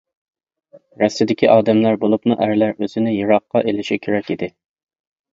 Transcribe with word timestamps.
رەستىدىكى 1.01 1.49
ئادەملەر 1.55 1.99
بولۇپمۇ 2.03 2.37
ئەرلەر 2.45 2.73
ئۆزىنى 2.85 3.13
يىراققا 3.17 3.61
ئېلىشى 3.73 3.99
كېرەك 4.07 4.33
ئىدى. 4.35 4.49